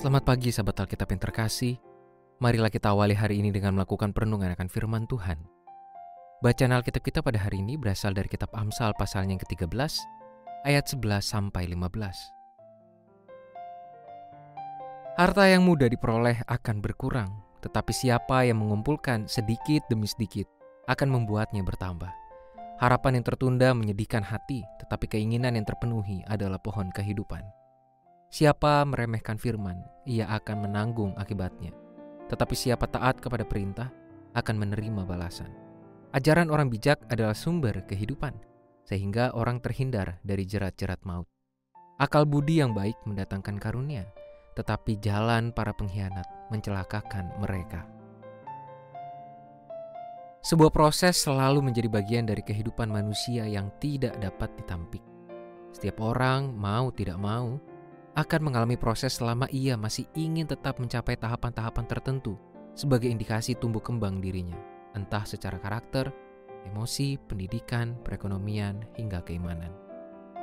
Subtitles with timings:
[0.00, 1.76] Selamat pagi sahabat Alkitab yang terkasih.
[2.40, 5.36] Marilah kita awali hari ini dengan melakukan perenungan akan firman Tuhan.
[6.40, 9.92] Bacaan Alkitab kita pada hari ini berasal dari kitab Amsal pasalnya yang ke-13
[10.64, 11.92] ayat 11 sampai 15.
[15.20, 20.48] Harta yang mudah diperoleh akan berkurang, tetapi siapa yang mengumpulkan sedikit demi sedikit
[20.88, 22.08] akan membuatnya bertambah.
[22.80, 27.59] Harapan yang tertunda menyedihkan hati, tetapi keinginan yang terpenuhi adalah pohon kehidupan.
[28.30, 31.74] Siapa meremehkan firman, ia akan menanggung akibatnya.
[32.30, 33.90] Tetapi siapa taat kepada perintah,
[34.38, 35.50] akan menerima balasan.
[36.14, 38.38] Ajaran orang bijak adalah sumber kehidupan,
[38.86, 41.26] sehingga orang terhindar dari jerat-jerat maut.
[41.98, 44.06] Akal budi yang baik mendatangkan karunia,
[44.54, 47.82] tetapi jalan para pengkhianat mencelakakan mereka.
[50.46, 55.02] Sebuah proses selalu menjadi bagian dari kehidupan manusia yang tidak dapat ditampik.
[55.74, 57.58] Setiap orang mau tidak mau
[58.18, 62.34] akan mengalami proses selama ia masih ingin tetap mencapai tahapan-tahapan tertentu
[62.74, 64.58] sebagai indikasi tumbuh kembang dirinya,
[64.98, 66.10] entah secara karakter,
[66.66, 69.70] emosi, pendidikan, perekonomian, hingga keimanan.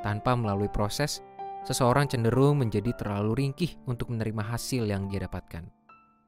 [0.00, 1.20] Tanpa melalui proses,
[1.66, 5.66] seseorang cenderung menjadi terlalu ringkih untuk menerima hasil yang dia dapatkan.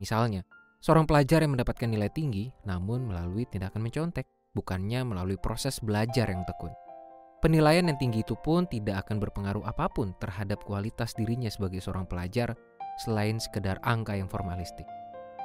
[0.03, 0.43] Misalnya,
[0.83, 6.43] seorang pelajar yang mendapatkan nilai tinggi namun melalui tindakan mencontek, bukannya melalui proses belajar yang
[6.45, 6.75] tekun.
[7.41, 12.05] Penilaian yang tinggi itu pun tidak akan berpengaruh apa pun terhadap kualitas dirinya sebagai seorang
[12.05, 12.53] pelajar
[13.01, 14.85] selain sekedar angka yang formalistik.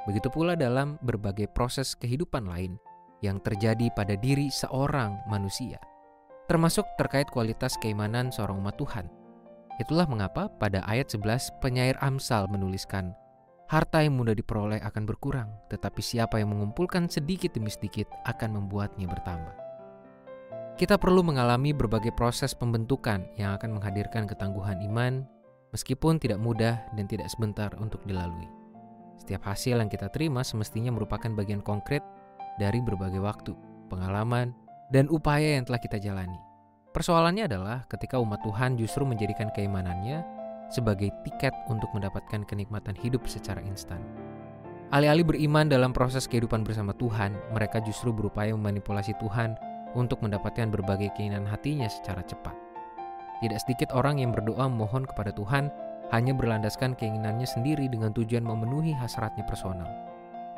[0.04, 2.76] Begitu pula dalam berbagai proses kehidupan lain
[3.24, 5.80] yang terjadi pada diri seorang manusia,
[6.52, 9.08] termasuk terkait kualitas keimanan seorang umat Tuhan.
[9.80, 13.16] Itulah mengapa pada ayat 11 penyair Amsal menuliskan,
[13.66, 19.10] Harta yang mudah diperoleh akan berkurang, tetapi siapa yang mengumpulkan sedikit demi sedikit akan membuatnya
[19.10, 19.65] bertambah.
[20.76, 25.24] Kita perlu mengalami berbagai proses pembentukan yang akan menghadirkan ketangguhan iman,
[25.72, 28.44] meskipun tidak mudah dan tidak sebentar untuk dilalui.
[29.16, 32.04] Setiap hasil yang kita terima semestinya merupakan bagian konkret
[32.60, 33.56] dari berbagai waktu,
[33.88, 34.52] pengalaman,
[34.92, 36.36] dan upaya yang telah kita jalani.
[36.92, 40.28] Persoalannya adalah ketika umat Tuhan justru menjadikan keimanannya
[40.68, 44.04] sebagai tiket untuk mendapatkan kenikmatan hidup secara instan.
[44.92, 49.56] Alih-alih beriman dalam proses kehidupan bersama Tuhan, mereka justru berupaya memanipulasi Tuhan
[49.96, 52.52] untuk mendapatkan berbagai keinginan hatinya secara cepat.
[53.40, 55.72] Tidak sedikit orang yang berdoa memohon kepada Tuhan
[56.12, 59.88] hanya berlandaskan keinginannya sendiri dengan tujuan memenuhi hasratnya personal.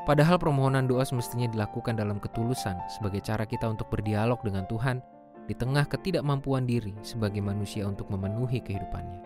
[0.04, 5.04] Padahal permohonan doa semestinya dilakukan dalam ketulusan sebagai cara kita untuk berdialog dengan Tuhan
[5.48, 9.20] di tengah ketidakmampuan diri sebagai manusia untuk memenuhi kehidupannya.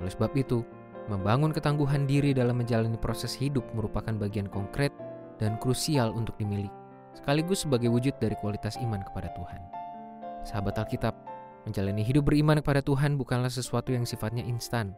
[0.00, 0.64] Oleh sebab itu,
[1.08, 4.92] membangun ketangguhan diri dalam menjalani proses hidup merupakan bagian konkret
[5.36, 6.85] dan krusial untuk dimiliki
[7.16, 9.60] sekaligus sebagai wujud dari kualitas iman kepada Tuhan.
[10.44, 11.16] Sahabat Alkitab,
[11.66, 14.94] menjalani hidup beriman kepada Tuhan bukanlah sesuatu yang sifatnya instan.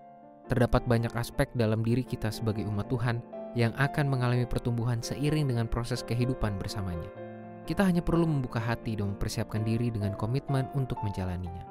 [0.51, 3.21] Terdapat banyak aspek dalam diri kita sebagai umat Tuhan
[3.57, 7.09] yang akan mengalami pertumbuhan seiring dengan proses kehidupan bersamanya.
[7.65, 11.65] Kita hanya perlu membuka hati dan mempersiapkan diri dengan komitmen untuk menjalaninya.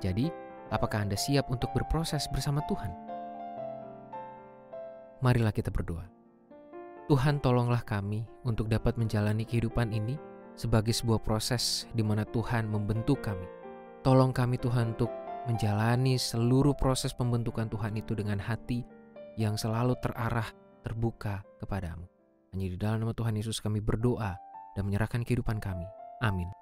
[0.00, 0.32] Jadi,
[0.72, 2.92] apakah Anda siap untuk berproses bersama Tuhan?
[5.20, 6.21] Marilah kita berdoa.
[7.10, 10.14] Tuhan tolonglah kami untuk dapat menjalani kehidupan ini
[10.54, 13.46] sebagai sebuah proses di mana Tuhan membentuk kami.
[14.06, 15.10] Tolong kami Tuhan untuk
[15.50, 18.86] menjalani seluruh proses pembentukan Tuhan itu dengan hati
[19.34, 20.46] yang selalu terarah,
[20.86, 22.06] terbuka kepadamu.
[22.54, 24.38] Hanya di dalam nama Tuhan Yesus kami berdoa
[24.78, 25.88] dan menyerahkan kehidupan kami.
[26.22, 26.61] Amin.